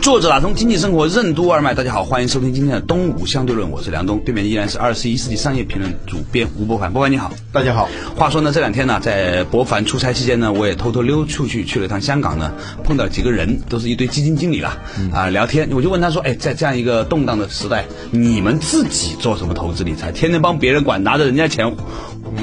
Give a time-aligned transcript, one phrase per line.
[0.00, 7.88] 作者打通经济生活任督二脉，大家好，欢迎收听今天的东吴相对论，我是梁东，对面依然是二十一世纪商业评论主编吴伯凡，伯凡你好，大家好。
[8.14, 12.52] 话说呢，这两天呢，在伯凡出差期间呢，我也偷偷溜出去去了趟香港呢，
[12.84, 14.78] 碰到几个人，都是一堆基金经理啦，
[15.12, 20.12] 啊，聊天，我就问他说，哎，在这样一个动荡的时代，你们自己做什么投资理财？
[20.12, 21.74] 天天帮别人管，拿着人家钱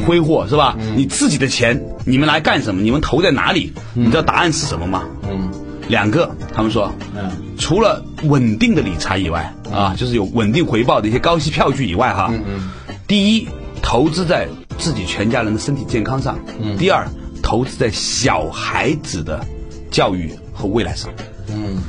[0.05, 0.77] 挥霍是吧？
[0.95, 2.81] 你自己的钱，你们来干什么？
[2.81, 3.71] 你们投在哪里？
[3.93, 5.03] 你知道答案是什么吗？
[5.22, 5.22] 嗯。
[5.93, 12.69] 两个，他们说，嗯，除了稳定的理财以外，啊，就是有稳定回报的一些高息票据以外，哈，嗯嗯，
[13.07, 13.47] 第一，
[13.83, 14.47] 投资在
[14.79, 17.07] 自己全家人的身体健康上，嗯，第二，
[17.43, 19.45] 投资在小孩子的
[19.91, 21.11] 教育和未来上，
[21.49, 21.83] 嗯，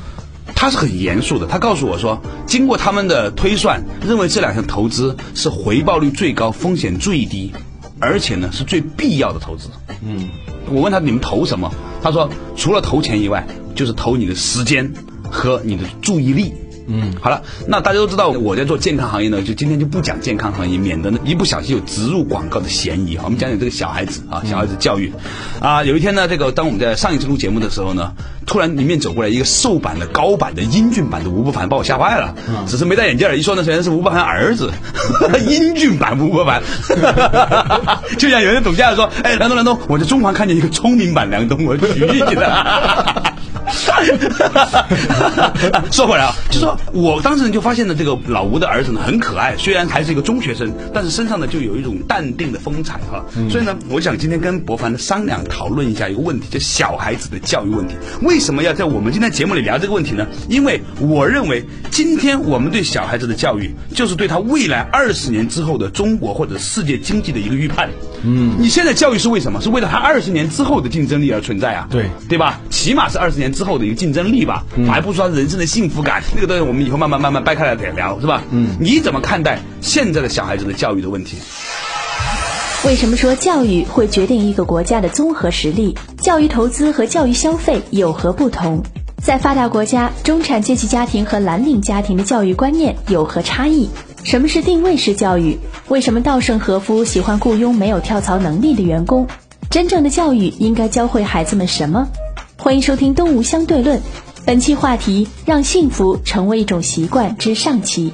[0.53, 7.51] 他是很严肃的，他告诉我说，经过他们的推算，认为这两项投资是回报率最高、风险最低，
[7.99, 9.69] 而且呢是最必要的投资，
[10.05, 10.29] 嗯，
[10.69, 11.73] 我问他你们投什么？
[12.03, 13.43] 他说除了投钱以外。
[13.75, 14.91] 就是投你的时间
[15.29, 16.53] 和你的注意力。
[16.87, 23.23] 嗯，好了，那大家都知道我在做健康行业呢，就今天就不讲健康行业，免得呢一不小心有植入广告的嫌疑哈。
[23.25, 25.11] 我们讲讲这个小孩子啊，小孩子教育。
[25.59, 28.11] 啊，有一天呢，这个当我们在上一次录节目的时候呢，
[28.45, 32.35] 突然迎面走过来一个瘦版的、高版的、英俊版的吴伯凡，把我吓坏了。
[32.47, 34.69] 嗯，只是没戴眼镜儿，一说呢，原来是吴伯凡儿子，
[35.49, 36.61] 英俊版吴伯凡。
[38.19, 43.23] 就像有人董家说，哎，梁东梁东，我在中环看见一个聪明版梁东，我举你的。
[43.75, 43.84] Yes.
[45.91, 53.23] 说回来啊，就说我当时就发现了这个老吴的儿子呢很可爱，虽然还是一个中学生，但是身上呢就有一种淡定的风采哈。
[53.49, 57.95] 所以呢，我想今天跟博凡的商量讨论一下一个问题，就小孩子的教育问题。
[58.21, 60.25] 为什么要在我们今天节目里聊这个问题呢？
[60.49, 67.89] 因为我认为今天我们对小孩子的教育，就是对他未来二十年之后的中国或者世界经济的一个预判。
[68.23, 69.61] 嗯，你现在教育是为什么？
[69.61, 71.87] 是为了他二十年之后的竞争力而存在啊？
[71.91, 72.59] 对，对吧？
[72.69, 78.43] 起码是二十年之后的一个竞争力吧，还不说人生的幸福感， 那个东西我们以后慢慢慢慢掰开来再聊，是吧？
[78.51, 81.37] 嗯，你怎么看待现在的小孩子的教育的问题？
[82.85, 85.97] 为什么说教育会决定一个国家的综合实力？
[86.17, 88.83] 教育投资和教育消费有何不同？
[89.23, 93.89] 在发达国家，中产阶级家庭和蓝领家庭的教育观念有何差异？
[94.23, 95.57] 什么是定位式教育？
[95.87, 99.27] 为什么稻盛和夫喜欢雇佣没有跳槽能力的员工？
[99.71, 102.07] 真正的教育应该教会孩子们什么？
[102.57, 103.99] 欢迎收听《东吴相对论》，
[104.45, 108.11] 本期话题：让幸福成为一种习惯之上期。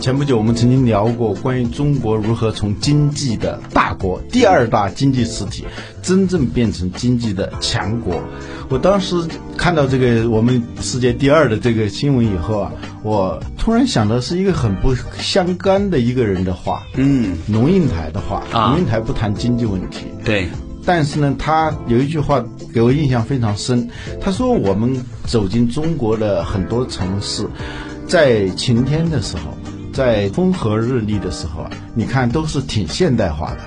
[0.00, 5.64] 前不久，我们曾经聊过关于中国如何从经济的大国、第二大经济实体，
[6.02, 8.22] 真正变成经济的强国。
[8.68, 9.16] 我当时
[9.56, 12.72] 看到这个我们世界第二的这个新闻以后啊，
[13.02, 18.44] 我突然想到是一个很不相干的一个人的话，嗯，龙应台的话。
[18.52, 20.48] 啊，龙应台不谈经济问题，对。
[20.88, 27.46] 但是呢，他有一句话给我印象非常深，他说我们走进中国的很多城市，
[28.06, 29.54] 在晴天的时候。
[29.90, 33.58] 在风和日丽的时候啊，你看都是挺现代化的，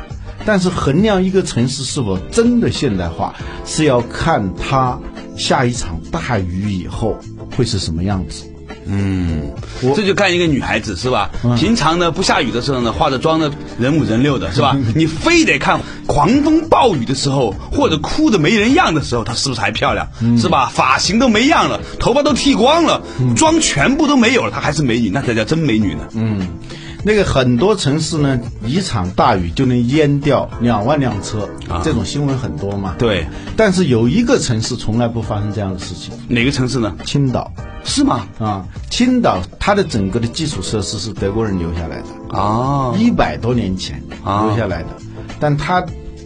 [0.45, 4.97] 但是衡量一个城市是否真的现代化，是要看它
[5.35, 7.17] 下一场大雨以后
[7.57, 8.45] 会是什么样子。
[8.85, 9.51] 嗯，
[9.95, 11.29] 这就看一个女孩子是吧？
[11.57, 14.75] 平常呢不下雨的时候呢，化着妆呢人五人六的是吧？
[14.95, 20.07] 你非得看狂风暴雨的时候，或者哭的没人样的时候，她是不是还漂亮？
[20.37, 20.71] 是吧？
[20.73, 23.01] 发型都没样了，头发都剃光了，
[23.35, 26.01] 妆全部都没有了，她还是美女，那才叫真美女呢。
[26.13, 26.47] 嗯。
[27.03, 31.49] 那个很多城市呢，一场大雨就能淹掉两万辆车，
[31.83, 32.95] 这种新闻很多嘛。
[32.99, 33.25] 对，
[33.57, 36.13] 但是有一个城市从来不发生这样的事情。
[36.27, 36.95] 哪个城市呢？
[37.03, 37.51] 青岛，
[37.83, 38.27] 是吗？
[38.39, 44.89] 啊，青岛它的整个的基础设施是德国人留下来的啊，一百多年前留下来的，
[45.39, 45.83] 但它。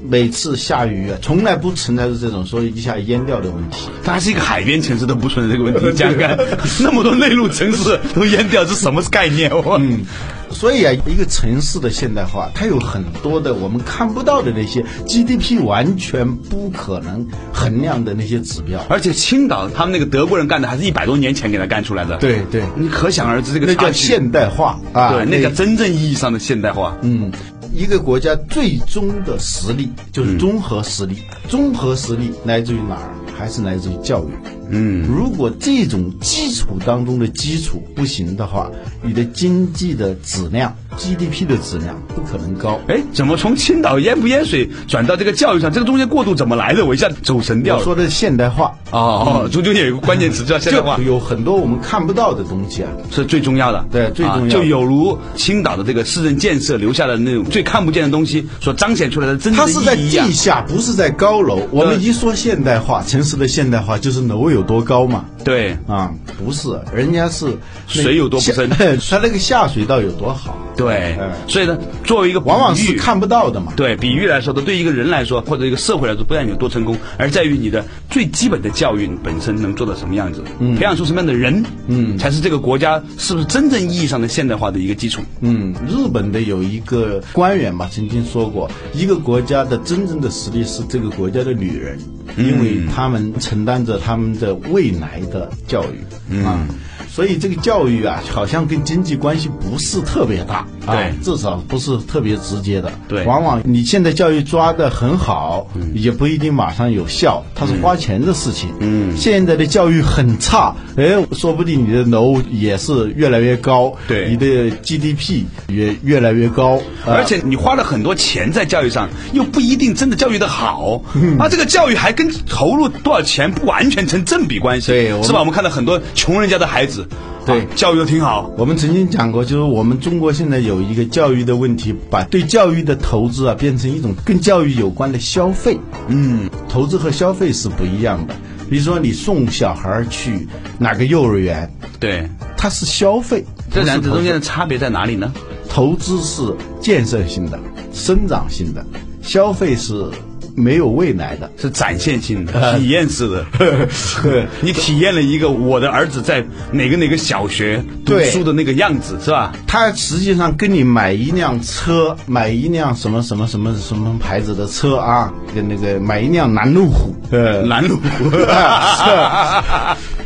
[0.07, 3.89] 每次下雨啊，从来不存在着这种说一下淹掉的问题。
[4.03, 5.93] 它还是一个海边城市，都不存在这个问题。
[5.93, 6.37] 讲看，
[6.79, 9.51] 那么多内陆城市都淹掉，这什么概念？
[9.79, 10.05] 嗯，
[10.51, 18.85] 所以啊，一个城市的现代化，它有很多的我们看不到的那些 GDP 完全不可能衡量的那些指标。
[18.89, 22.17] 而且青岛他们那个德国人干的，还是一百多年前给他干出来的。
[22.17, 26.97] 对对，你可想而知这个那叫现代化啊，对，那叫真正意义上的现代化。
[27.01, 27.31] 嗯。
[27.75, 31.17] 一个国家最终的实力就是综合实力，
[31.49, 33.11] 综合实力来自于哪儿？
[33.37, 34.31] 还是来自于教育。
[34.69, 38.69] 嗯，如果这种基础当中的基础不行的话，
[39.01, 42.79] 你的经济的质量、GDP 的质量不可能高。
[42.87, 45.71] 哎，怎么从青岛淹不淹水转到这个教育上？
[45.71, 46.85] 这个中间过渡怎么来的？
[46.85, 47.79] 我一下走神掉了。
[47.79, 52.89] 我说的是现代化哦哦，中间有一个关键词叫现代化，有很多我们看不到的东西啊。
[53.11, 53.85] 是最重要的。
[53.91, 60.31] 对最重要啊就有如青岛的这个市政建设留下的那种最看不见的东西所彰显出来的真正的它是在地。
[60.31, 61.67] 下，不是在高楼。
[61.71, 65.25] 我们一说现代化，城市的现代化就是楼有有多高嘛。
[65.45, 65.77] 对。
[65.87, 67.45] 啊，不是，人家是
[67.93, 68.67] 那水有多不深。
[68.99, 71.15] 下它那个下水道有多好，对。
[71.17, 73.71] 哎，所以呢，作为一个往往是看不到的嘛。
[73.77, 80.43] 对比喻来说的，对一个人来说，或者一个社会来说，不但有多成功，而在于你的最基本的教育本身能做到什么样子，
[80.75, 85.21] 培养出什么样的人，嗯，才是这个国家是不是真正意义上的现代化的一个基础。
[85.41, 91.99] 嗯，日本的有一个官员嘛，曾经说过，一个国家的真正的实力是这个国家的女人，
[92.37, 96.67] 因为他们承担着他们的未来的的教育、嗯、啊。
[97.15, 101.13] 所以这个教育啊，好像跟经济关系不是特别大，啊对。
[101.23, 102.91] 至少不是特别直接的。
[103.07, 103.23] 对。
[103.23, 108.69] 往往你现在教育抓得很好，也不一定马上有效，它是花钱的事情。
[108.81, 114.27] 嗯，现在的教育很差，哎，说不定你的楼也是越来越高，对。
[114.27, 116.75] 你的 GDP 也越来越高，
[117.05, 117.15] 啊。
[117.15, 121.37] 而且你花了很多钱在教育上，又不一定真的教育的好，嗯。
[121.37, 125.39] 啊，这个教育还跟投入多少钱不完全成正比关系，对是吧？
[125.39, 127.04] 我们看到很多穷人家的孩子，
[127.45, 135.77] 对啊教育挺好，我们曾经讲过，就是我们中国现在有一个教育的问题，把对教育的投资啊变成一种跟教育有关的消费。
[136.07, 138.35] 嗯，投资和消费是不一样的。
[138.67, 140.47] 比如说，你送小孩儿去
[140.79, 145.31] 哪个幼儿园，对，它是消费，这两者中间的差别在哪里呢？
[145.69, 146.41] 投资是
[146.81, 147.59] 建设性的、
[147.93, 148.83] 生长性的，
[149.21, 150.09] 消费是
[150.55, 151.51] 没有未来的。
[151.57, 153.45] 是展现性的、 体验式的。
[154.61, 159.53] 你体验了一个我的儿子在哪个哪个小学读书的那个样子，是吧？
[159.67, 168.29] 他实际上跟你买一辆车，买一辆什么什么什么什么牌子的车啊，跟那个买一辆南路虎，呃，拦路虎，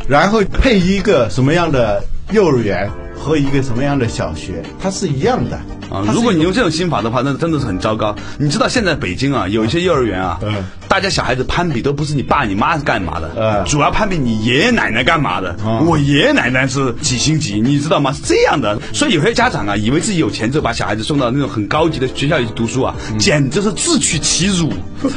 [0.08, 2.02] 然后配一个什么样的
[2.32, 8.14] 幼儿园和一个什么样的小学，它是一样的啊如果你用这种心法的话，那真的是很糟糕。
[8.38, 15.56] 你知道现在北京啊，有一些幼儿园啊，嗯大家小孩子攀比都不是你爸你妈是干嘛的，嗯主要攀比你爷爷奶奶干嘛的。
[15.64, 18.12] 嗯我爷爷奶奶是几星级，你知道吗？
[18.12, 18.80] 是这样的。
[18.92, 24.72] 所以有些家长啊，以为自己有钱就把小孩子送到那种很高级的学校里去读书啊，嗯简直是自取其辱。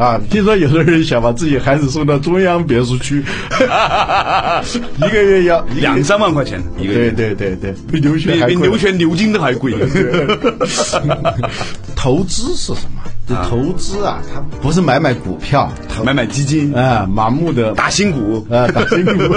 [0.00, 0.20] 啊。
[0.30, 3.22] 听说有的人想把自己孩子送到中央别墅区，
[4.96, 9.74] 一个月要一个月两三万块钱一个月，对对对，比留学比还贵比留学牛津都还贵。
[11.94, 13.02] 投资是什么？
[13.36, 15.70] 投资啊，它不是买买股票，
[16.04, 19.12] 买买基金，啊，盲目的打新股，啊，打新股。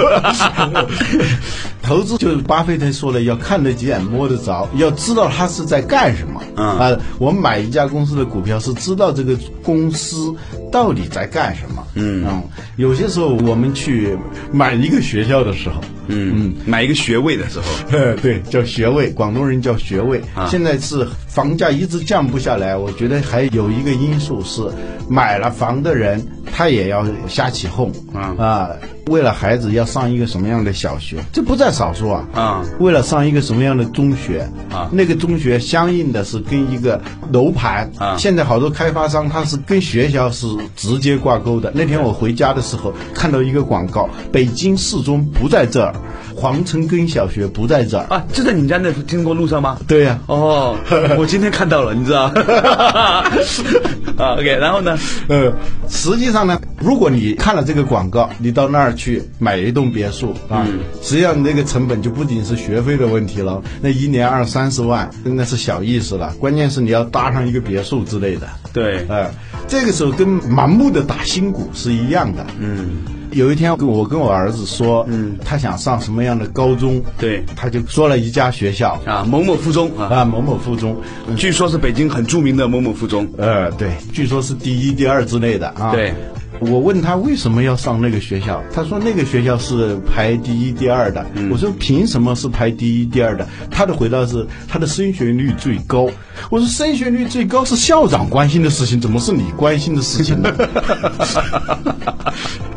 [1.82, 6.42] 投资就是巴菲特说的，要看得见、摸得着，要知道他是在干什么。
[6.56, 6.66] 嗯。
[6.78, 10.34] 啊，我们买一家公司的股票是知道这个公司
[10.72, 11.86] 到底在干什么。
[11.94, 12.42] 嗯。
[12.76, 14.16] 有些时候我们去
[14.50, 16.32] 买一个学校的时候，嗯。
[16.34, 20.22] 嗯，买一个学位的时候，呃， 对，叫学位，广东人叫学位。
[20.34, 20.48] 啊。
[20.50, 24.62] 现在是房价一直降不下来，我觉得还有一个因素是，
[25.08, 26.24] 买了房的人
[26.56, 28.70] 他也要瞎起哄啊啊。
[29.08, 32.24] 为了孩子要上一个什么样的小学，这不在少数啊。
[32.32, 36.98] 啊为了上一个什么样的中学啊那个中学相应的是跟一个
[37.30, 41.70] 楼盘啊现在好多开发商他是跟学校是直接挂钩的。
[41.74, 45.94] 那天我回家的时候看到一个广告，北京四中不在这儿，
[46.34, 48.06] 皇城根小学不在这儿。
[48.08, 49.78] 啊，就在你家那经过路上吗？
[49.86, 50.76] 对呀、哦，
[51.18, 52.32] 我今天看到了，你知道？
[54.22, 54.98] 啊，OK，然后呢？
[55.28, 55.52] 呃，
[55.88, 60.66] 实际上呢，如果你看了这个广告，你到那儿去买一栋别墅啊，
[61.02, 68.48] 实际上那个成本就不仅是学费的问题了，那一年二三十万真的是小意思了，关键是你要搭上一个别墅之类的。
[68.72, 69.30] 对，呃，
[69.68, 72.46] 这个时候跟盲目的打新股是一样的。
[72.60, 73.02] 嗯，
[73.34, 80.96] 有一天我跟我儿子说，嗯，他想上什么样的高中，对他就说了一家学校啊，某某附中啊，啊，某某附中。
[81.36, 83.28] 据说是北京很著名的某某附中。
[83.36, 85.90] 呃，对，据说是第一、第二之类的啊。
[85.90, 86.14] 对，
[86.60, 91.26] 我问他为什么要上那个学校，他说那个学校是排第一、第二的。
[91.50, 93.46] 我说凭什么是排第一、第二的？
[93.70, 96.08] 他的回答是他的升学率最高。
[96.50, 100.52] 我说升学率最高是校长关心的事情，怎么是你关心的事情呢？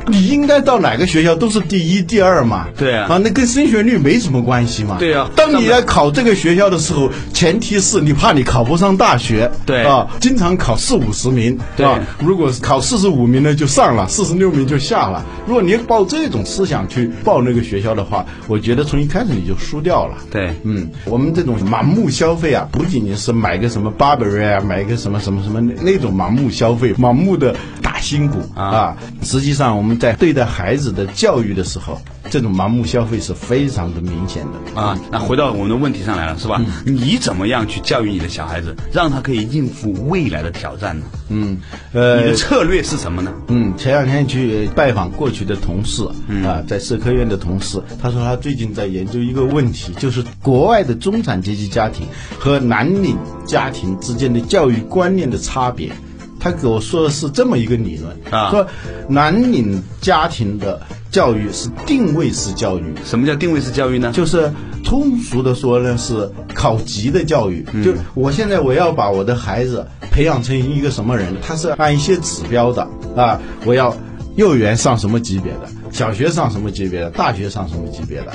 [0.07, 2.67] 你应该到哪个学校都是第一、第二嘛。
[2.77, 4.97] 对啊啊，那跟升学率没什么关系嘛。
[4.99, 9.49] 对啊当你要考这个学校的时候，前提是你怕你考不上大学。
[9.65, 11.57] 对啊，经常考四五十名。
[11.75, 15.23] 对啊，如果是考四十五名呢，就上了；四十六名就下了。
[15.45, 20.17] 如果你抱这种思想去报那个学校的话，我觉得从一开始你就输掉了。
[20.31, 27.55] 对，嗯，我们这种盲目消费啊，不仅仅是买个什么 Burberry 啊，买个什么什么什么那那种盲目消费，盲目的
[27.97, 31.99] 打新股啊实际上我们在对待孩子的教育的时候，
[32.29, 36.61] 这种盲目消费是非常的明显的啊，那回到我们的问题上来了，是吧？
[36.85, 41.05] 嗯你怎么样去教育你的小孩子，让他可以应付未来的挑战呢？
[41.29, 41.57] 嗯，
[41.91, 43.33] 呃，你的策略是什么呢？
[43.47, 46.03] 嗯，前两天去拜访过去的同事，
[46.45, 52.05] 啊，在社科院的同事，他说他最近在研究一个问题，就是国外的中产阶级家庭
[52.37, 55.91] 和蓝领家庭之间的教育观念的差别。
[56.39, 58.67] 他给我说的是这么一个理论啊说
[59.09, 64.11] 蓝领家庭的教育是定位式教育，什么叫定位式教育呢？
[64.11, 64.51] 就是
[64.83, 67.65] 通俗的说呢，是考级的教育。
[67.83, 73.95] 就我现在我要把我的孩子培养成一个什么人，他是按一些指标的啊，我要
[74.35, 78.33] 幼儿园上什么级别的，小学上什么级别的，大学上什么级别的。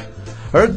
[0.50, 0.70] 而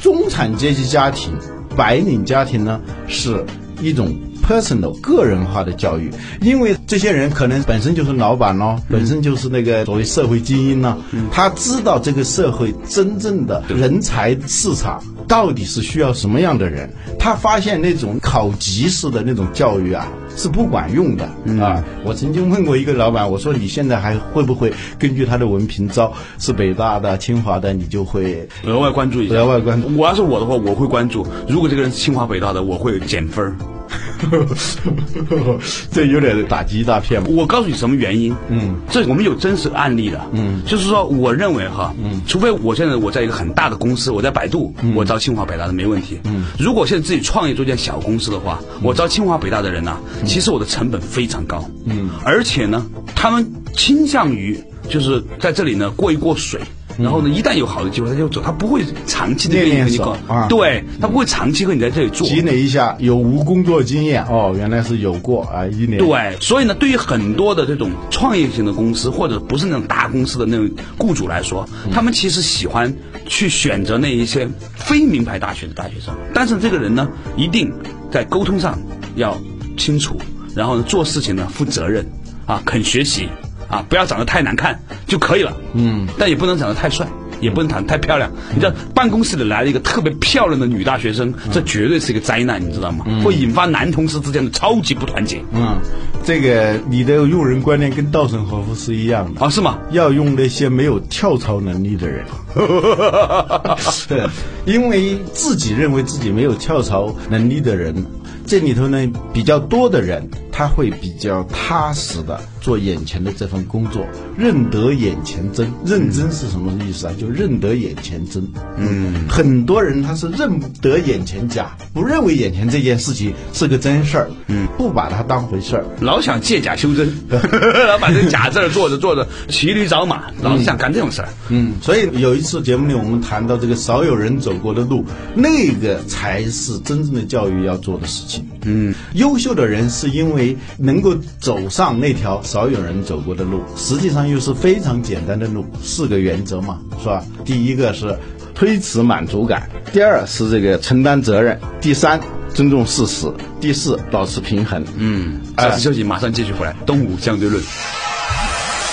[0.00, 1.32] 中产阶级家庭、
[1.76, 3.44] 白领家庭呢，是
[3.80, 4.14] 一种
[4.46, 10.98] personal 个人化的教育，因为这些人可能本身就是老板咯，本身就是那个所谓社会精英呢，
[11.30, 21.24] 他知道这个社会真正的人才市场到底是需要什么样的人，他发现那种考级式的那种教育啊是不管用的、
[21.64, 21.82] 啊。
[22.04, 29.36] 我曾经问过一个老板，我说你现在还会不会根据他的文凭招是北大的、清华的，你就会额外关注一下。
[29.36, 31.26] 额外关注我要是我的话，我会关注。
[31.48, 33.54] 如果这个人是清华北大的，我会减分儿。
[35.90, 37.28] 这有点打击大片嘛。
[37.30, 38.34] 我告诉你什么原因？
[38.48, 40.20] 嗯，这我们有真实案例的。
[40.32, 46.20] 嗯，就是说，我认为哈，嗯，除非我现在我在一个很大的公司，我在百度，我招清华北大的没问题。
[46.24, 51.68] 嗯，如果现在自己创业做一件小公司的话，我招清华北大的人呢、其实我的成本非常高。
[51.86, 54.58] 嗯，而且呢，他们倾向于
[54.88, 56.60] 就是在这里呢过一过水。
[56.98, 60.46] 然后呢，一旦有好的机会，他就走，他不会长期的练练跟你手搞啊。
[60.48, 62.26] 对他不会长期和你在这里做。
[62.26, 64.24] 积累一下有无工作经验。
[64.26, 65.98] 哦，原来是有过啊，一年。
[65.98, 72.94] 对，所以呢，对于很多的这种创业型的公司，或者不是那种大公司的那种雇主来说，他们其实喜欢
[73.26, 76.14] 去选择那一些非名牌大学的大学生。
[76.34, 77.72] 但是这个人呢，一定
[78.10, 78.78] 在沟通上
[79.16, 79.36] 要
[79.76, 80.16] 清楚，
[80.54, 82.06] 然后呢，做事情呢负责任
[82.46, 83.28] 啊，肯学习
[83.72, 85.52] 啊，不要长得太难看就可以了。
[85.74, 87.08] 嗯，但也不能长得太帅。
[87.40, 93.04] 也不能长得太漂亮，你知道办公室里来了一个特别漂亮的女大学生，这绝对是一个灾难，你知道吗？
[93.24, 95.42] 会引发男同事之间的超级不团结。
[95.50, 95.76] 嗯，
[96.22, 99.44] 这个你的用人观念跟稻盛和夫是一样的。
[99.44, 99.76] 啊，是吗？
[99.90, 102.24] 要用那些没有跳槽能力的人，
[104.06, 104.24] 对，
[104.64, 108.06] 因为自己认为自己没有跳槽能力的人，
[108.46, 114.06] 这里头呢比较多的人，他会比较踏实的做眼前的这份工作，
[114.36, 115.72] 认得眼前真。
[115.84, 117.12] 认真是什么意思啊？
[117.18, 118.46] 就认得眼前真。
[118.76, 125.84] 嗯，很多人他是认得眼前假，不认为眼前这件事情是个真事儿，嗯，不把它当回事儿。
[126.00, 131.28] 老想借假修真， 老把这假字儿做着做着骑驴找马，老是想干这种事儿。
[131.48, 135.04] 嗯，所以有一次节目里我们谈到这个少有人走过的路，
[135.34, 138.46] 那个才是真正的教育要做的事情。
[138.64, 147.24] 嗯，优秀的人是因为能够走上那条少有人走过的路，实际上又是非常简单的路，四个原则嘛，是吧？
[147.44, 148.16] 第一个是
[148.54, 152.20] 推迟满足感，第二是这个承担责任，第三
[152.54, 154.84] 尊重事实，第四保持平衡。
[154.96, 156.74] 嗯，稍事休息，马上继续回来。
[156.86, 157.62] 东吴相对论。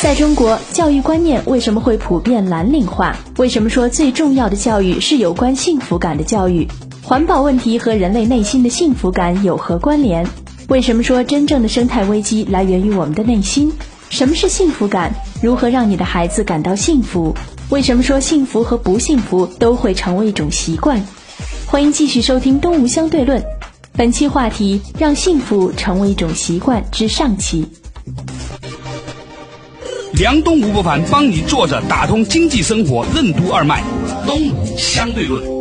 [0.01, 3.13] 在中国，教育观念为什么会普遍蓝领化？
[3.37, 6.65] 为什么说最重要的教育是有关幸福感的教育？
[7.09, 10.27] 环保问题和人类内心的幸福感有何关联？
[10.67, 13.73] 为什么说真正的生态危机来源于我们的内心？
[14.11, 15.11] 什么是幸福感？
[15.41, 17.33] 如何让你的孩子感到幸福？
[17.69, 21.03] 为什么说幸福和不幸福都会成为一种习惯？
[21.65, 23.41] 欢迎继续收听《东吴相对论》，
[23.93, 27.65] 本期话题：让幸福成为一种习惯之上期。
[30.13, 33.83] 梁东吴不凡帮你坐着打通经济生活任督二脉，
[34.27, 35.58] 东吴相对论。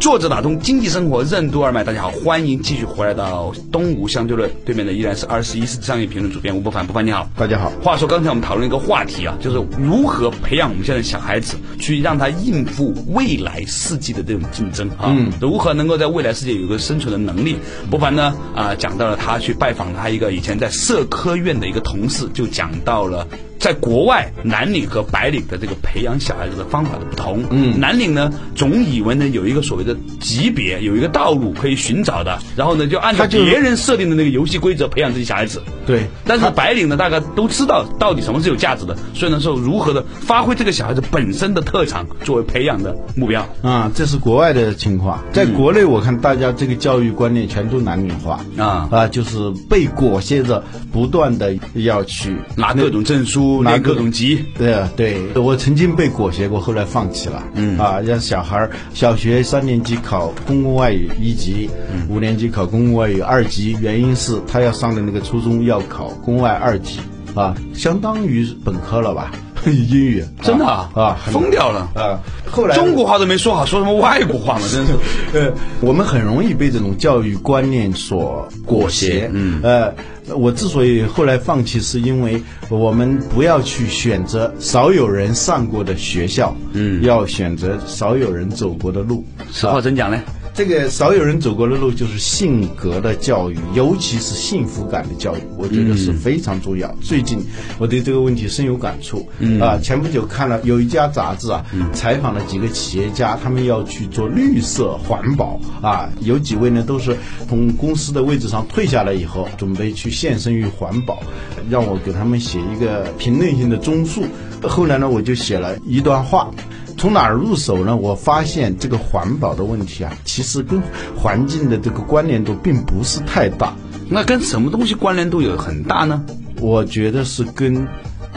[0.00, 7.28] 作者打通经济生活任督二脉，大家好，欢迎继续回来到东吴相对论，对面的依然是二十一世纪商业评论主编吴伯凡，伯凡你好。
[7.36, 7.68] 大家好。
[7.82, 17.56] 话说刚才我们讨论一个话题啊，就是如何培养我们现在小孩子，去让他应付未来世纪的这种竞争啊，嗯如何能够在未来世界有一个生存的能力。
[17.90, 23.26] 伯凡呢啊、讲到了他去拜访他一个以前在社科院的一个同事，就讲到了
[23.58, 27.44] 在国外蓝领和白领的这个培养小孩子的方法的不同。
[27.50, 35.62] 嗯，蓝领呢总以为呢有一个所谓的级别，有一个道路可以寻找的，然后呢就按照别人设定的那个游戏规则培养自己小孩子。
[35.86, 43.48] 对，但是白领呢，大家都知道到底什么是有价值的，所以呢，说如何的发挥这个小孩子本身的特长作为培养的目标。
[43.62, 50.62] 啊，这是国外的情况，在国内我看大家这个教育观念全都蓝领化啊啊，就是被裹挟着
[50.92, 54.44] 不断的要去拿各种证书，拿练各种级。
[54.56, 57.42] 对啊，对，我曾经被裹挟过，后来放弃了。
[57.54, 61.68] 嗯啊，让小孩儿小学三年级考公共外语一级，
[62.08, 67.00] 五年级考公共外语二级，原因是他要上的那个初中要考公外二级
[67.34, 69.30] 啊，相当于本科了吧？
[69.66, 72.16] 英语 真的啊啊，疯掉了啊！
[72.48, 74.62] 后来中国话都没说好，说什么外国话嘛？
[74.70, 74.92] 真是。
[75.34, 79.28] 呃，我们很容易被这种教育观念所裹挟。
[79.32, 79.92] 嗯，呃，
[80.36, 89.24] 我之所以后来放弃，是因为我们不要去选择少有人上过的学校，嗯，要选择少有人走过的路。
[89.52, 90.22] 实话真讲呢，
[90.58, 96.92] 这个少有人走过的路，就是性格的教育，尤其是幸福感的教育，我觉得是非常重要。
[97.00, 97.38] 最近
[97.78, 99.24] 我对这个问题深有感触。
[99.38, 107.16] 嗯啊，前不久看了有一家杂志啊，采访了几个企业家，他们要去做绿色环保啊，有几位呢都是
[107.48, 111.22] 从公司的位置上退下来以后，准备去献身于环保，
[111.70, 114.24] 让我给他们写一个评论性的综述。
[114.62, 116.50] 后来呢，我就写了一段话。
[116.98, 117.96] 从哪儿入手呢？
[117.96, 120.82] 我发现这个环保的问题啊，其实跟
[121.16, 123.72] 环境的这个关联度并不是太大。
[124.10, 126.24] 那跟什么东西关联度有很大呢？
[126.60, 127.86] 我觉得是跟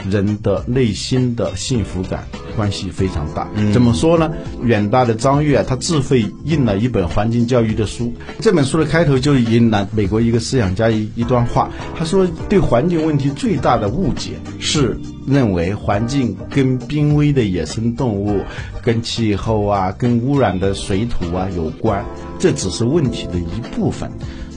[0.08, 2.24] 人的内心的幸福感
[2.56, 3.48] 关系非常大。
[3.72, 4.30] 怎么说呢？
[4.62, 8.12] 远大的张悦啊，他自费印了一本环境教育的书。
[8.40, 18.40] 这本书的开头就引了美国一个思想家一一段话，他说：“对环境问题最大的误解是认为环境跟濒危的野生动物、
[18.82, 22.04] 跟气候啊、跟污染的水土啊有关，
[22.38, 24.10] 这只是问题的一部分。”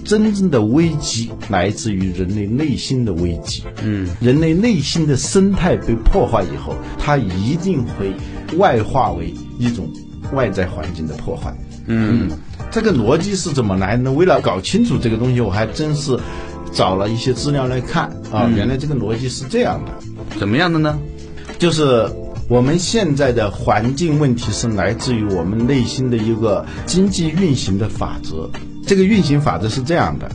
[0.06, 3.64] 真正的危机来自于人类内心的危机。
[3.84, 8.14] 嗯，人类内心的生态被破坏以后，它一定会
[8.58, 9.92] 外化为一种
[10.32, 11.54] 外在环境的破坏。
[11.88, 12.30] 嗯，
[12.72, 14.12] 这个逻辑是怎么来呢？
[14.12, 16.18] 为了搞清楚这个东西，我还真是
[16.72, 19.92] 找了一些资料来看啊，原来这个逻辑是这样的。
[20.40, 21.00] 怎么样的呢？
[21.58, 22.08] 就是
[22.48, 28.50] 我们现在的环境问题是来自于我们内心的一个经济运行的法则。
[28.86, 30.30] 这个运行法则是这样的：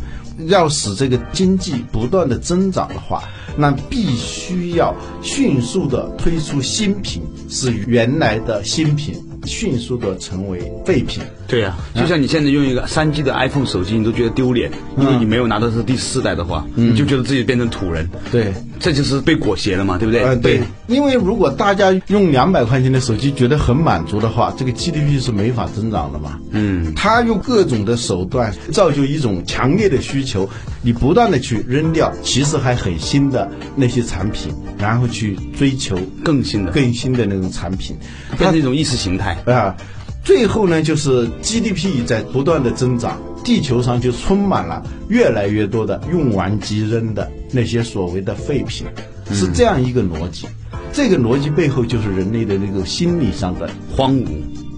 [0.46, 3.22] 要使这个经济不断的增长的话，
[3.56, 9.14] 那必须要迅速的推出新品，使原来的新品。
[9.44, 11.22] 迅速的成为废品。
[11.46, 18.09] 对呀、就像你现在用一个三 G 的 iPhone 手机，你都觉得丢脸，因为你没有拿到是第四代的话，你就觉得自己变成土人。
[18.31, 20.22] 对，这就是被裹挟了嘛，对不对？
[20.22, 26.38] 呃，对，因为如果大家用两百块钱的手机觉得很满足的话，这个 GDP 是没法增长的嘛。
[26.53, 30.48] 嗯，他用各种的手段造就一种强烈的需求，
[30.83, 37.96] 你不断的去扔掉其实还很新的那些产品，然后去追求更新的，更新的那种产品，
[38.38, 39.29] 变成一种意识形态。
[39.46, 39.76] 啊，
[40.24, 48.86] 最后呢，就是 GDP 在不断的增长，地球上就充满了越来越多的用完即扔的那些所谓的废品，
[49.32, 50.46] 是这样一个逻辑。
[50.92, 54.26] 这个逻辑背后就是人类的那个心理上的荒芜。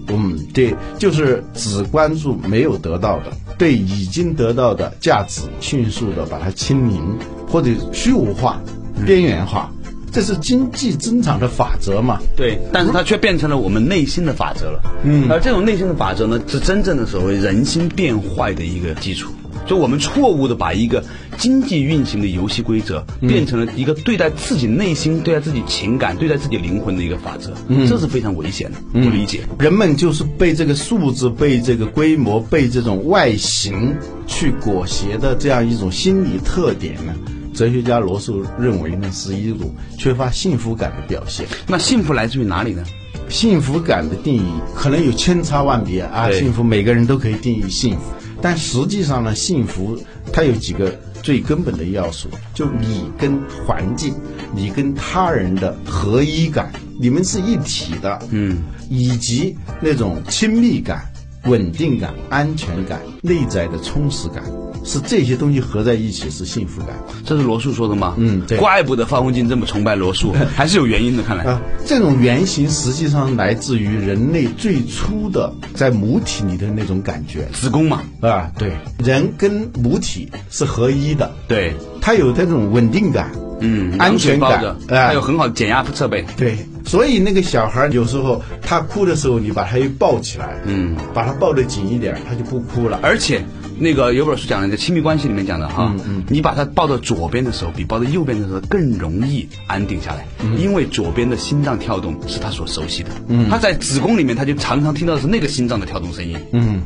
[0.07, 8.61] 嗯，对，就是只关注没有得到的，对已经得到的价值迅速的把它清零或者虚无化、
[9.05, 9.71] 边缘化，
[10.13, 12.21] 这是经济增长的法则嘛？
[12.37, 14.79] 对，但是它却变成了我们内心的法则了。
[15.03, 19.31] 嗯，而这种内心的法则呢，是真正的所谓人心变坏的一个基础。
[19.65, 21.01] 就我们错误的把一个
[21.37, 28.77] 经济运行的游戏规则，变成了一个对待自己内心、对待自己情感、对待自己灵魂的一个法则，嗯这是非常危险的。
[28.91, 29.39] 不理解。
[29.57, 33.95] 人们就是被这个数字、被这个规模、被这种外形
[34.27, 37.13] 去裹挟的这样一种心理特点呢。
[37.53, 41.45] 哲学家罗素认为呢，是一种缺乏幸福感的表现。
[41.67, 42.83] 那幸福来自于哪里呢？
[43.29, 48.01] 幸福感的定义可能有千差万别啊，对幸福每个人都可以定义幸福，
[48.41, 49.97] 但实际上呢，幸福
[50.31, 54.13] 它有几个最根本的要素，就你跟环境、
[54.53, 61.09] 你跟他人的合一感，你们是一体的，嗯，以及那种亲密感、
[61.45, 64.43] 稳定感、安全感、内在的充实感，
[64.83, 66.89] 是这些东西合在一起是幸福感。
[67.25, 68.15] 这是罗素说的吗？
[68.17, 71.23] 嗯对怪不得方文静这么崇拜罗素， 还是有原因的。
[71.23, 86.25] 看来，啊，这种原型实际上来自于人类最初的在母体里的那种感觉子宫嘛，啊，对，人跟母体是合一的，对，它有这种稳定感，嗯，安全感还有很好的减压设备。
[86.35, 92.99] 对，所以那个小孩有时候他哭的时候，你把他又抱起来，嗯，把他抱得紧一点，他就不哭了。
[93.01, 93.41] 而且
[93.79, 95.93] 那个有本书讲的，在亲密关系里面讲的哈，
[96.29, 100.25] 你把它抱到左边的时候，比抱到右边的时候更容易安定下来，
[100.57, 106.81] 因为左边的心脏跳动是他所熟悉的，嗯，他在子宫里面他就常常听到的是那个心脏的跳动声音，嗯，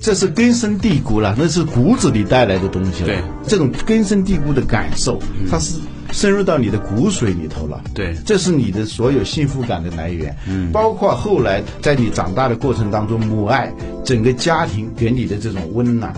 [0.00, 3.06] 这是根深蒂固了，那是骨子里带来的东西了。
[3.06, 5.78] 对，这种根深蒂固的感受，它是
[6.12, 7.82] 深入到你的骨髓里头了。
[7.94, 10.36] 对这是你的所有幸福感的来源。
[10.46, 13.72] 嗯，包括后来在你长大的过程当中，母爱
[14.04, 16.14] 整个家庭给你的这种温暖。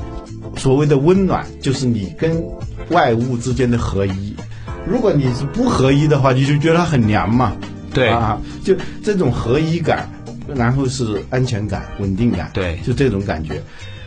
[0.56, 2.44] 所谓的温暖，就是你跟
[2.90, 4.36] 外物之间的合一。
[4.86, 7.56] 如果你是不合一的话，你就觉得它很凉嘛。
[7.92, 10.08] 对啊，就这种合一感，
[10.54, 13.62] 然后是安全感、稳定感，对就这种感觉。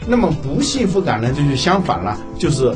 [0.08, 2.74] 那么不幸福感呢，就是相反了，就是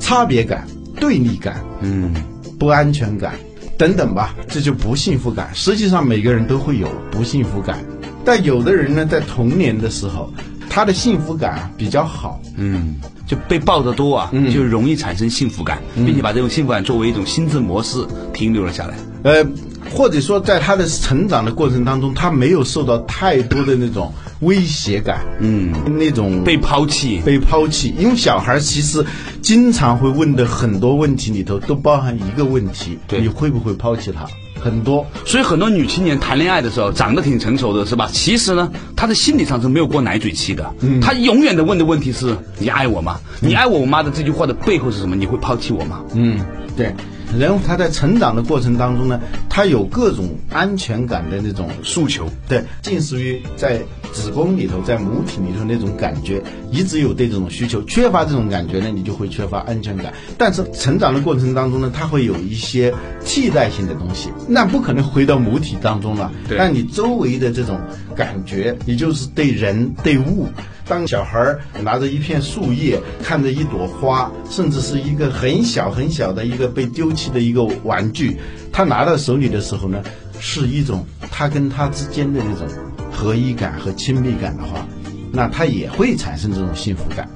[0.00, 0.66] 差别感、
[1.00, 2.12] 对立感、嗯，
[2.58, 3.34] 不安全感
[3.76, 5.50] 等等吧，这就不幸福感。
[5.54, 7.84] 实际上每个人都会有不幸福感，
[8.24, 10.32] 但有的人呢，在童年的时候，
[10.70, 12.94] 他的幸福感啊比较好，嗯，
[13.26, 18.94] 就被抱得多啊，就容易产生幸福感，并且把这种幸福感作为一种心智模式停留了下来。
[19.24, 19.44] 呃，
[19.92, 24.12] 或者说在他的成长的过程当中，他没有受到太多的那种
[24.44, 29.04] 威胁感，嗯，那种被抛弃，被抛弃，因为小孩其实
[29.42, 34.26] 经常会问的很多问题里头都包含一个问题：对你会不会抛弃他？
[34.60, 38.08] 很多，所以很多女青年谈恋爱的时候长得挺成熟的，是吧？
[38.10, 40.74] 其实呢，她的心理上是没有过奶嘴期的。
[40.80, 43.20] 嗯，她永远的问的问题是：你爱我吗？
[43.40, 45.14] 你爱我我妈的这句话的背后是什么？
[45.16, 46.00] 你会抛弃我吗？
[46.14, 46.40] 嗯，
[46.76, 46.94] 对。
[47.38, 52.26] 人他在成长的过程当中呢，他有各种安全感的那种诉求。
[52.48, 60.12] 对，近似于在子宫里头，在母体里头那种感觉，一直有对这种需求，缺乏这种感觉呢，你就会缺乏安全感。
[60.38, 62.94] 但是成长的过程当中呢，他会有一些
[63.24, 66.32] 替代性的东西，那不可能回到母体当中了。
[66.48, 67.80] 对但你周围的这种
[68.14, 70.46] 感觉，也就是对人对物。
[70.86, 78.38] 当小孩儿拿着一片树叶，看着一朵花，甚至是一个很小很小的一个被丢弃的一个玩具，
[78.70, 80.02] 他拿到手里的时候呢，
[80.38, 82.68] 是一种他跟他之间的那种
[83.10, 84.86] 合一感和亲密感的话，
[85.32, 87.28] 那他也会产生这种幸福感。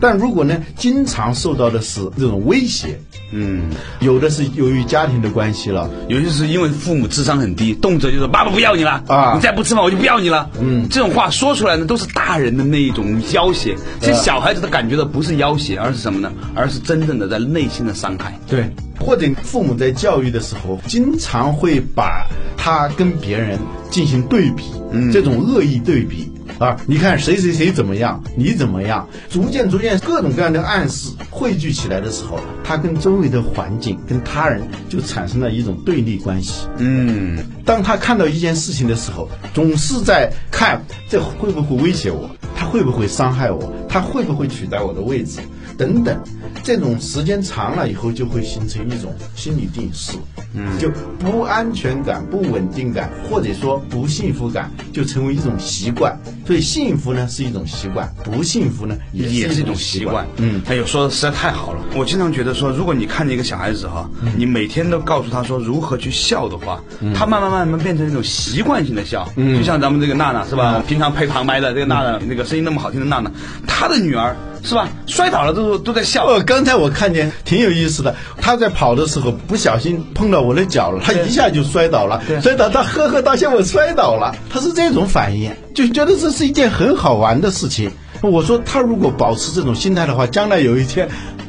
[0.00, 2.98] 但如果呢，经常受到的是这种威胁，
[3.32, 10.50] 嗯，有的是由于家庭的关系了，有些是因为父母智商很低，动辄就说“爸爸不要你了啊你再不吃饭我就不要你了”。
[10.60, 13.74] 嗯这种话说出来呢，都是大人的那一种要挟。
[14.00, 16.32] 其实小孩子的感觉的不是要挟，而是什么呢？
[16.54, 18.38] 而是真正的在内心的伤害。
[18.46, 22.26] 对，或者父母在教育的时候，经常会把
[22.56, 23.58] 他跟别人
[23.90, 36.66] 进行对比，嗯这种恶意对比啊，你看谁谁谁怎么样，你怎么样，逐渐逐渐各种各样的暗示汇聚起来的时候，他跟周围的环境、跟他人就产生了一种对立关系。
[36.78, 45.40] 嗯，当他看到一件事情的时候，总是在看这会不会威胁我，他会不会伤害我，他会不会取代我的位置，
[45.76, 46.16] 等等。
[46.62, 50.12] 这种时间长了以后，就会形成一种心理定势，
[50.54, 50.88] 嗯，就
[51.18, 56.18] 不安全感、不稳定感，或者说不幸福感，就成为一种习惯。
[56.46, 60.26] 所以幸福呢是一种习惯，不幸福呢也也是一种习习惯。
[60.36, 61.80] 嗯，哎呦，说的实在太好了。
[61.94, 66.82] 我经常觉得说，如果你看见一个小孩子哈，你每天都告诉他说如何去笑的话，
[67.14, 69.26] 他慢慢慢慢变成一种习惯性的笑。
[69.36, 70.82] 嗯，就像咱们这个娜娜是吧？
[70.86, 73.30] 平常配旁白的这个娜娜，那个声音那么好听的娜娜，
[73.66, 74.88] 她的女儿是吧？
[75.06, 76.24] 摔倒了都都在笑。
[76.44, 87.90] 哦， 刚才我看见挺有意思的，他在跑的时候不小心碰到我的脚了，他一下就摔倒了，摔倒他呵呵大笑，我摔倒了，他是这种反应，就觉得这是一件很好玩的事情。
[88.22, 91.06] 我说他如果保持这种心态的话，将来有一天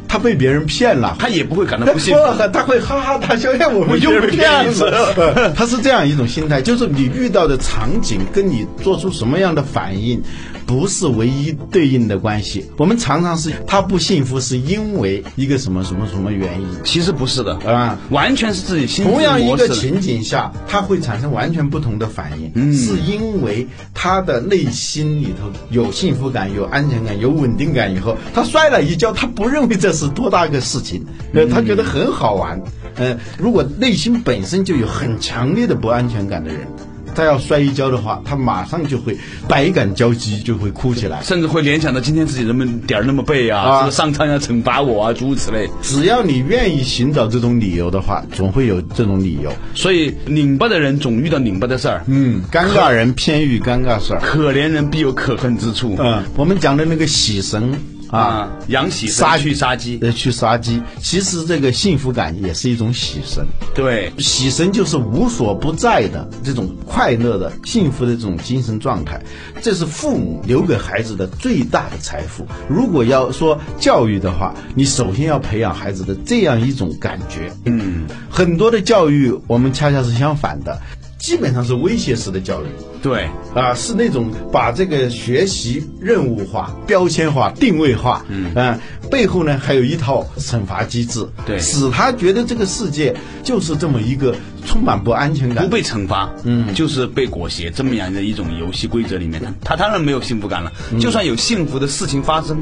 [0.10, 2.34] 他被别人骗了，他也不会感到不 幸福。
[2.34, 5.54] 不， 他会哈哈大笑，哎，我们又被骗了。
[5.56, 10.22] 他是这样一种心态，就是你遇到的场景跟你做出什么样的反应，
[10.66, 12.66] 不是唯一对应的关系。
[12.78, 17.98] 我们常常是他不幸福，是因为一个什么什么什么原因其实不是的啊。
[18.12, 19.56] 完全是自己心同样一。
[19.56, 32.62] 个情景下，他会产生完全不同的反应，嗯是因为他的内心里头有幸福感、有安全感、有稳定感以后，他摔了一跤，他不认为这是多大个事情，呃，他觉得很好玩。
[32.96, 36.68] 呃，如果内心本身就有很强烈的不安全感的人，
[37.16, 41.24] 他要摔一跤的话，他马上就会百感交集，就会哭起来。
[41.24, 45.70] 甚至会联想到今天自己那么点儿那么背啊，上苍要惩罚我啊，诸如此类。
[45.82, 49.52] 只要你愿意寻找这种理由的话，总会有这种理由。
[49.74, 54.20] 所以拧巴的人总遇到拧巴的事儿，嗯，尴尬人偏遇尴尬事儿。
[54.22, 55.96] 可怜人必有可恨之处。
[55.98, 57.74] 嗯，我们讲的那个喜神
[58.16, 60.82] 啊，养喜杀去杀鸡，呃，去杀鸡。
[61.02, 69.22] 其实这个幸福感也是一种喜神，对，喜神就是无所不在的这种快乐的、幸福的这种精神状态，
[69.62, 72.46] 这是父母留给孩子的最大的财富。
[72.70, 77.52] 如果要说教育的话，你首先要培养孩子的这样一种感觉。
[77.66, 80.80] 嗯，很多的教育我们恰恰是相反的。
[81.26, 82.68] 基本上是威胁式的教育，
[83.02, 83.28] 对。
[83.56, 88.54] 啊，是那种把这个学习任务化、标签化、定位化，嗯。
[88.54, 94.36] 啊，背后呢还有一套惩罚机制，对，使他觉得这个世界就是这么一个
[94.68, 100.72] 充满不安全感、不被惩罚，嗯，就是被裹挟这么样的一种游戏规则里面，他当然没有幸福感了。
[101.00, 102.62] 就算有幸福的事情发生。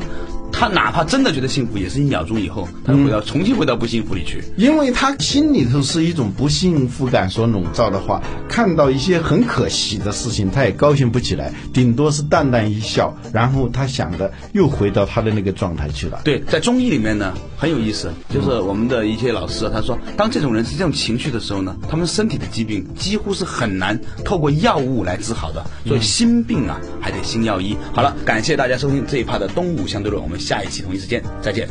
[0.54, 4.42] 他哪怕真的觉得幸福，也是一秒钟以后，他回到重新回到不幸福里去。
[4.56, 16.22] 因为他心里头是一种不幸福感所笼罩的话，看到一些很可惜的事情，他也高兴不起来，顶多是淡淡一笑，然后他想的又回到他的那个状态去了。
[16.24, 25.66] 对，在中医里面呢，很有意思，就是我们的一些老师他说，当这种人是这种情绪的时候呢，他们身体的疾病几乎是很难透过药物来治好的。
[25.86, 27.76] 所以心病啊，还得心药医。
[27.92, 30.40] 好了，感谢大家收听这一趴的东吴相对论，我们。
[30.44, 31.68] 下一期同一时间再见。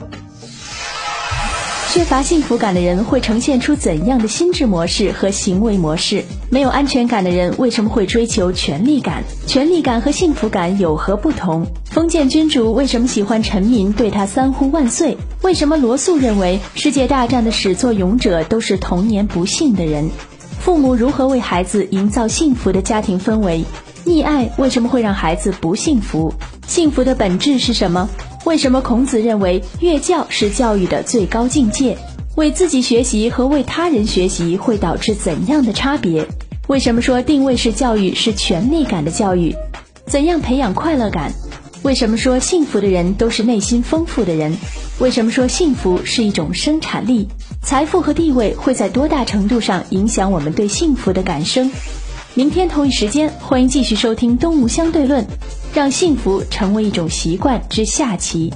[1.92, 6.24] 缺乏幸福感的人会呈现出怎样的心智模式和行为模式？
[6.48, 9.24] 没有安全感的人为什么会追求权力感？
[9.46, 11.66] 权力感和幸福感有何不同？
[11.90, 15.18] 封建君主为什么喜欢臣民对他三呼万岁？
[15.42, 20.08] 为什么罗素认为世界大战的始作俑者都是童年不幸的人？
[20.60, 23.66] 父母如何为孩子营造幸福的家庭氛围？
[24.06, 26.32] 溺爱为什么会让孩子不幸福？
[26.66, 28.08] 幸福的本质是什么？
[28.44, 31.96] 为什么孔子认为乐教是教育的最高境界？
[32.34, 36.26] 为自己学习和为他人学习会导致怎样的差别？
[36.66, 39.54] 为什么说定位式教育是权力感的教育？
[40.06, 41.32] 怎样培养快乐感？
[41.82, 44.56] 为什么说幸福的人都是内心丰富的人？
[44.98, 47.28] 为什么说幸福是一种生产力？
[47.62, 51.70] 财富和地位会在多大程度上影响我们对幸福的感生？
[52.34, 55.22] 明天同一时间，欢迎继续收听《东吴相对论》。
[55.74, 58.52] 让幸福成为一种习惯之下棋。